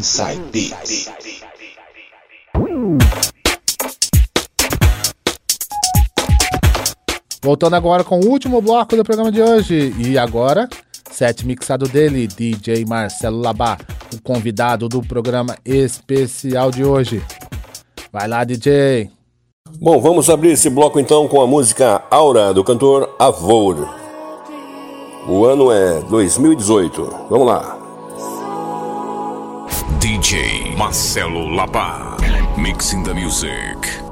Inside 0.00 0.40
Beats. 0.50 1.10
Voltando 7.42 7.76
agora 7.76 8.02
com 8.02 8.18
o 8.18 8.26
último 8.26 8.62
bloco 8.62 8.96
do 8.96 9.04
programa 9.04 9.30
de 9.30 9.42
hoje. 9.42 9.94
E 9.98 10.16
agora, 10.16 10.70
set 11.10 11.44
mixado 11.46 11.86
dele, 11.86 12.26
DJ 12.26 12.86
Marcelo 12.86 13.42
Labá, 13.42 13.76
o 14.14 14.22
convidado 14.22 14.88
do 14.88 15.02
programa 15.02 15.54
especial 15.66 16.70
de 16.70 16.82
hoje. 16.82 17.22
Vai 18.10 18.26
lá, 18.26 18.42
DJ. 18.42 19.10
Bom, 19.78 20.00
vamos 20.00 20.30
abrir 20.30 20.52
esse 20.52 20.70
bloco 20.70 20.98
então 20.98 21.28
com 21.28 21.42
a 21.42 21.46
música 21.46 22.02
Aura 22.10 22.54
do 22.54 22.64
cantor 22.64 23.16
Avour. 23.18 23.86
O 25.28 25.44
ano 25.44 25.70
é 25.70 26.00
2018. 26.08 27.26
Vamos 27.28 27.46
lá. 27.46 27.79
DJ 30.30 30.76
Marcelo 30.76 31.48
Labá, 31.48 32.16
mixing 32.56 33.02
the 33.02 33.12
music. 33.12 34.09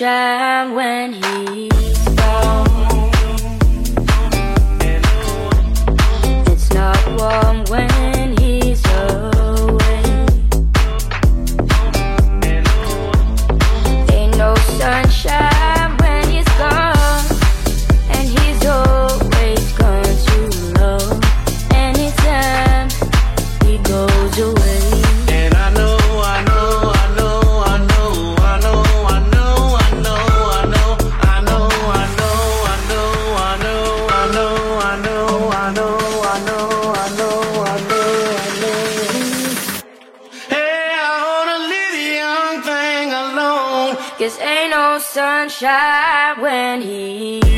Sunshine 0.00 0.74
when 0.74 1.12
he's 1.12 2.08
gone. 2.16 3.10
It's 6.46 6.72
not 6.72 6.96
warm 7.18 7.64
when 7.68 8.34
he's 8.38 8.82
away. 8.86 10.02
Ain't 14.10 14.38
no 14.38 14.54
sunshine 14.78 15.96
when 15.98 16.30
he's 16.30 16.48
gone, 16.56 17.26
and 18.08 18.26
he's 18.26 18.64
always 18.64 19.72
gone 19.76 20.16
too. 20.24 20.50
Anytime 21.74 22.88
he 23.66 23.76
goes 23.76 24.38
away. 24.38 24.89
when 45.62 46.80
he 46.80 47.49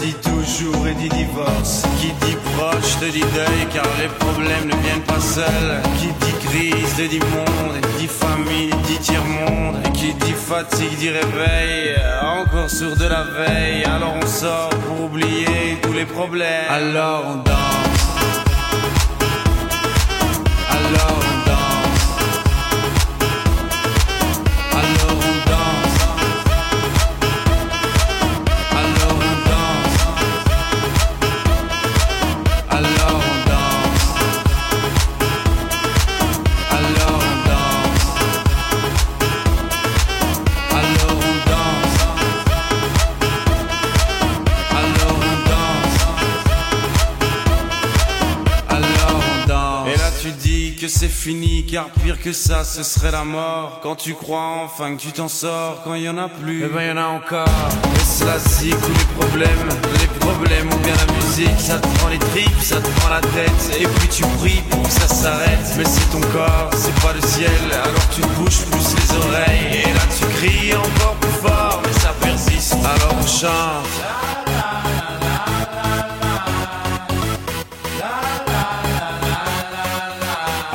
dit 0.00 0.14
toujours 0.14 0.86
et 0.86 0.94
dit 0.94 1.08
divorce, 1.08 1.82
qui 2.00 2.08
dit 2.26 2.36
proche, 2.56 2.98
te 3.00 3.04
dit 3.04 3.20
deuil, 3.20 3.66
car 3.72 3.86
les 4.00 4.08
problèmes 4.08 4.66
ne 4.66 4.76
viennent 4.82 5.02
pas 5.02 5.20
seuls, 5.20 5.82
qui 5.98 6.06
dit 6.06 6.46
crise, 6.46 6.96
te 6.96 7.02
dit 7.02 7.20
monde, 7.20 7.76
dit 7.98 8.08
famille, 8.08 8.70
dit 8.86 8.98
tiers-monde, 8.98 9.82
qui 9.94 10.12
dit 10.14 10.32
fatigue, 10.32 10.96
dit 10.98 11.10
réveil, 11.10 11.94
encore 12.22 12.70
sourd 12.70 12.96
de 12.96 13.06
la 13.06 13.22
veille, 13.22 13.84
alors 13.84 14.14
on 14.20 14.26
sort 14.26 14.70
pour 14.86 15.04
oublier 15.04 15.78
tous 15.82 15.92
les 15.92 16.06
problèmes, 16.06 16.68
alors 16.68 17.24
on 17.26 17.36
danse, 17.36 17.71
fini, 51.32 51.64
car 51.64 51.86
pire 52.02 52.20
que 52.20 52.32
ça, 52.32 52.64
ce 52.64 52.82
serait 52.82 53.10
la 53.10 53.24
mort. 53.24 53.80
Quand 53.82 53.96
tu 53.96 54.14
crois 54.14 54.62
enfin 54.64 54.94
que 54.94 55.00
tu 55.00 55.12
t'en 55.12 55.28
sors, 55.28 55.82
quand 55.82 55.94
il 55.94 56.02
y 56.02 56.08
en 56.08 56.18
a 56.18 56.28
plus, 56.28 56.64
eh 56.64 56.68
ben 56.68 56.82
y 56.82 56.90
en 56.90 56.96
a 56.96 57.06
encore. 57.06 57.48
Et 57.96 58.04
cela 58.04 58.38
zig 58.38 58.74
tous 58.74 58.92
les 58.92 59.26
problèmes, 59.26 59.68
les 60.00 60.18
problèmes 60.18 60.68
ou 60.72 60.76
bien 60.78 60.94
la 60.94 61.12
musique, 61.14 61.58
ça 61.58 61.78
te 61.78 61.88
prend 61.98 62.08
les 62.08 62.18
tripes, 62.18 62.60
ça 62.60 62.76
te 62.80 62.88
prend 63.00 63.08
la 63.08 63.20
tête. 63.20 63.80
Et 63.80 63.86
puis 63.86 64.08
tu 64.08 64.22
pries 64.38 64.62
pour 64.70 64.82
que 64.82 64.92
ça 64.92 65.08
s'arrête. 65.08 65.66
Mais 65.76 65.84
c'est 65.84 66.10
ton 66.10 66.20
corps, 66.32 66.70
c'est 66.74 66.94
pas 67.00 67.14
le 67.14 67.26
ciel, 67.26 67.62
alors 67.70 68.08
tu 68.14 68.20
te 68.20 68.26
bouges 68.38 68.64
plus 68.70 68.94
les 68.96 69.16
oreilles. 69.16 69.84
Et 69.84 69.92
là 69.94 70.04
tu 70.18 70.26
cries 70.36 70.74
encore 70.74 71.16
plus 71.16 71.48
fort, 71.48 71.82
mais 71.84 71.92
ça 72.00 72.12
persiste. 72.20 72.74
Alors 72.74 73.16
on 73.18 73.26
chante. 73.26 74.41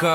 Não 0.00 0.14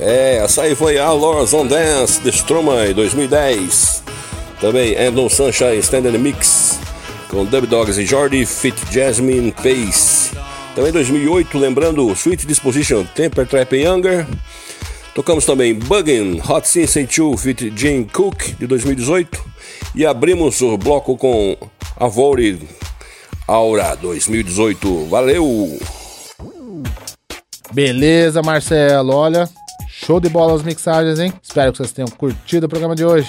É, 0.00 0.36
essa 0.36 0.62
aí 0.62 0.76
foi 0.76 0.96
a 0.98 1.10
Lords 1.10 1.52
on 1.52 1.66
Dance 1.66 2.20
de 2.20 2.30
Stromae 2.30 2.94
2010. 2.94 4.02
Também 4.60 4.96
Andon 4.96 5.28
Sunshine 5.28 5.78
Standard 5.78 6.18
Mix 6.18 6.57
com 7.28 7.44
Dub 7.44 7.66
Dogs 7.66 8.00
e 8.00 8.06
Jordi 8.06 8.44
Fit 8.46 8.76
Jasmine 8.92 9.52
Pace. 9.52 10.30
Também 10.74 10.92
2008, 10.92 11.58
lembrando 11.58 12.10
Sweet 12.12 12.46
Disposition 12.46 13.04
Temper 13.14 13.46
Trap 13.46 13.72
Younger. 13.74 14.26
Tocamos 15.14 15.44
também 15.44 15.74
Buggin' 15.74 16.40
Hot 16.48 16.66
Sensei 16.66 17.06
2 17.06 17.40
Fit 17.40 17.72
Jane 17.76 18.04
Cook 18.04 18.56
de 18.58 18.66
2018. 18.66 19.44
E 19.94 20.06
abrimos 20.06 20.60
o 20.60 20.76
bloco 20.78 21.16
com 21.16 21.56
Avori 21.96 22.60
Aura 23.46 23.94
2018. 23.96 25.06
Valeu! 25.06 25.78
Beleza, 27.72 28.42
Marcelo. 28.42 29.14
Olha, 29.14 29.48
Show 29.88 30.20
de 30.20 30.28
bola 30.28 30.54
as 30.54 30.62
mixagens, 30.62 31.18
hein? 31.18 31.32
Espero 31.42 31.72
que 31.72 31.78
vocês 31.78 31.92
tenham 31.92 32.08
curtido 32.08 32.66
o 32.66 32.68
programa 32.68 32.94
de 32.94 33.04
hoje. 33.04 33.28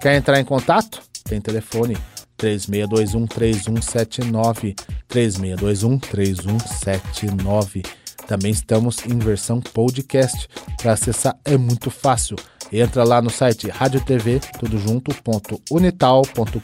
Quer 0.00 0.16
entrar 0.16 0.40
em 0.40 0.44
contato? 0.44 1.00
Tem 1.28 1.40
telefone 1.40 1.96
3621-3179. 2.40 4.74
3621-3179. 5.08 7.86
Também 8.26 8.50
estamos 8.52 8.98
em 9.06 9.18
versão 9.18 9.60
podcast. 9.60 10.48
Para 10.80 10.92
acessar 10.92 11.36
é 11.44 11.56
muito 11.56 11.90
fácil. 11.90 12.36
Entra 12.72 13.02
lá 13.02 13.20
no 13.20 13.30
site 13.30 13.68
rádio 13.68 14.00
TV, 14.00 14.38
tudo 14.60 14.78
junto, 14.78 15.12
ponto, 15.22 15.60
unital.com.br. 15.68 16.60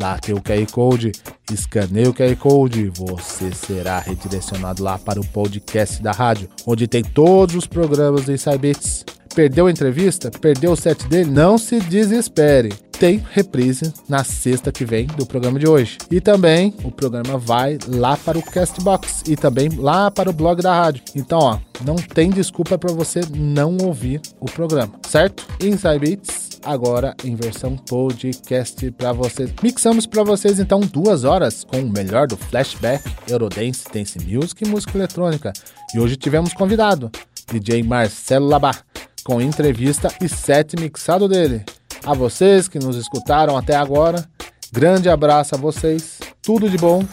Lá 0.00 0.18
tem 0.18 0.34
o 0.34 0.40
QR 0.40 0.66
Code, 0.72 1.12
escaneie 1.52 2.08
o 2.08 2.14
QR 2.14 2.34
Code, 2.36 2.90
você 2.96 3.52
será 3.52 3.98
redirecionado 3.98 4.82
lá 4.82 4.98
para 4.98 5.20
o 5.20 5.26
podcast 5.26 6.02
da 6.02 6.12
rádio, 6.12 6.48
onde 6.66 6.88
tem 6.88 7.04
todos 7.04 7.54
os 7.54 7.66
programas 7.66 8.24
do 8.24 8.32
Inside 8.32 8.56
Beats. 8.56 9.04
Perdeu 9.34 9.66
a 9.66 9.70
entrevista? 9.70 10.30
Perdeu 10.30 10.72
o 10.72 10.76
set 10.76 11.06
dele? 11.06 11.30
Não 11.30 11.58
se 11.58 11.80
desespere 11.80 12.87
tem 12.98 13.24
reprise 13.30 13.92
na 14.08 14.24
sexta 14.24 14.72
que 14.72 14.84
vem 14.84 15.06
do 15.06 15.24
programa 15.24 15.58
de 15.58 15.68
hoje. 15.68 15.98
E 16.10 16.20
também 16.20 16.74
o 16.82 16.90
programa 16.90 17.38
vai 17.38 17.78
lá 17.86 18.16
para 18.16 18.36
o 18.36 18.42
Castbox 18.42 19.22
e 19.28 19.36
também 19.36 19.68
lá 19.68 20.10
para 20.10 20.30
o 20.30 20.32
blog 20.32 20.60
da 20.60 20.74
rádio. 20.74 21.02
Então, 21.14 21.38
ó, 21.38 21.58
não 21.84 21.94
tem 21.94 22.28
desculpa 22.28 22.76
para 22.76 22.92
você 22.92 23.20
não 23.32 23.76
ouvir 23.78 24.20
o 24.40 24.46
programa, 24.46 24.92
certo? 25.06 25.46
Inside 25.62 25.98
Beats 25.98 26.48
agora 26.64 27.14
em 27.24 27.36
versão 27.36 27.76
podcast 27.76 28.90
para 28.92 29.12
vocês. 29.12 29.52
Mixamos 29.62 30.04
para 30.04 30.24
vocês 30.24 30.58
então 30.58 30.80
duas 30.80 31.22
horas 31.22 31.62
com 31.62 31.78
o 31.80 31.90
melhor 31.90 32.26
do 32.26 32.36
flashback, 32.36 33.04
Eurodance, 33.28 33.84
Dance 33.92 34.18
Music 34.18 34.64
e 34.64 34.68
música 34.68 34.98
eletrônica. 34.98 35.52
E 35.94 36.00
hoje 36.00 36.16
tivemos 36.16 36.52
convidado, 36.52 37.10
DJ 37.50 37.82
Marcelo 37.84 38.48
Labar, 38.48 38.84
com 39.22 39.40
entrevista 39.40 40.12
e 40.20 40.28
set 40.28 40.74
mixado 40.78 41.28
dele. 41.28 41.64
A 42.04 42.14
vocês 42.14 42.68
que 42.68 42.78
nos 42.78 42.96
escutaram 42.96 43.56
até 43.56 43.76
agora, 43.76 44.28
grande 44.72 45.08
abraço 45.08 45.54
a 45.54 45.58
vocês, 45.58 46.18
tudo 46.42 46.68
de 46.68 46.78
bom, 46.78 47.04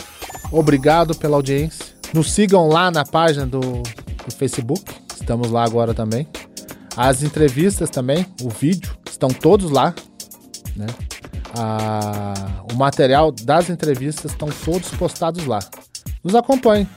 obrigado 0.51 1.15
pela 1.15 1.35
audiência. 1.35 1.85
Nos 2.13 2.31
sigam 2.31 2.67
lá 2.67 2.89
na 2.89 3.03
página 3.03 3.45
do, 3.45 3.59
do 3.59 4.35
Facebook, 4.37 4.83
estamos 5.13 5.51
lá 5.51 5.63
agora 5.63 5.93
também. 5.93 6.27
As 6.95 7.23
entrevistas 7.23 7.89
também, 7.89 8.25
o 8.41 8.49
vídeo, 8.49 8.97
estão 9.09 9.29
todos 9.29 9.69
lá. 9.69 9.93
Né? 10.75 10.87
o 12.71 12.75
material 12.75 13.31
das 13.31 13.69
entrevistas 13.69 14.31
estão 14.31 14.49
todos 14.63 14.89
postados 14.89 15.45
lá. 15.45 15.59
Nos 16.23 16.35
acompanhem, 16.35 16.87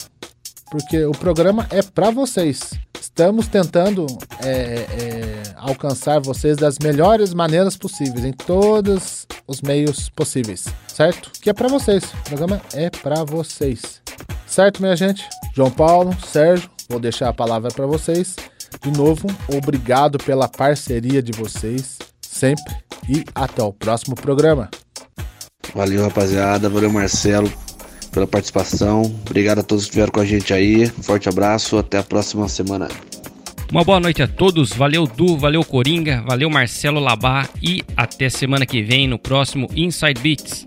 porque 0.70 1.04
o 1.04 1.12
programa 1.12 1.66
é 1.70 1.82
para 1.82 2.10
vocês. 2.10 2.70
Estamos 3.18 3.48
tentando 3.48 4.06
é, 4.44 4.48
é, 4.48 5.42
alcançar 5.56 6.20
vocês 6.20 6.56
das 6.56 6.78
melhores 6.78 7.34
maneiras 7.34 7.76
possíveis, 7.76 8.24
em 8.24 8.30
todos 8.32 9.26
os 9.44 9.60
meios 9.60 10.08
possíveis, 10.08 10.66
certo? 10.86 11.32
Que 11.42 11.50
é 11.50 11.52
para 11.52 11.66
vocês. 11.66 12.04
O 12.04 12.22
programa 12.22 12.62
é 12.72 12.88
para 12.88 13.24
vocês. 13.24 14.00
Certo, 14.46 14.80
minha 14.80 14.94
gente? 14.94 15.28
João 15.52 15.68
Paulo, 15.68 16.16
Sérgio, 16.24 16.70
vou 16.88 17.00
deixar 17.00 17.28
a 17.30 17.32
palavra 17.32 17.72
para 17.72 17.86
vocês. 17.86 18.36
De 18.80 18.92
novo, 18.92 19.26
obrigado 19.52 20.16
pela 20.18 20.46
parceria 20.46 21.20
de 21.20 21.32
vocês 21.32 21.98
sempre 22.20 22.72
e 23.08 23.24
até 23.34 23.64
o 23.64 23.72
próximo 23.72 24.14
programa. 24.14 24.70
Valeu, 25.74 26.04
rapaziada. 26.04 26.68
Valeu, 26.68 26.92
Marcelo, 26.92 27.52
pela 28.10 28.26
participação. 28.26 29.02
Obrigado 29.26 29.60
a 29.60 29.62
todos 29.62 29.84
que 29.84 29.90
estiveram 29.90 30.12
com 30.12 30.20
a 30.20 30.24
gente 30.24 30.52
aí. 30.52 30.86
Forte 30.86 31.28
abraço. 31.28 31.78
Até 31.78 31.98
a 31.98 32.02
próxima 32.02 32.48
semana. 32.48 32.88
Uma 33.70 33.84
boa 33.84 34.00
noite 34.00 34.22
a 34.22 34.26
todos, 34.26 34.72
valeu 34.72 35.06
Du, 35.06 35.36
valeu 35.36 35.62
Coringa, 35.62 36.24
valeu 36.26 36.48
Marcelo 36.48 36.98
Labá 36.98 37.46
e 37.62 37.84
até 37.94 38.30
semana 38.30 38.64
que 38.64 38.82
vem 38.82 39.06
no 39.06 39.18
próximo 39.18 39.68
Inside 39.76 40.20
Beats. 40.22 40.66